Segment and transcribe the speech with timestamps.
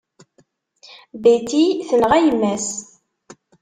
[1.21, 2.69] Betty tenɣa yemma-s.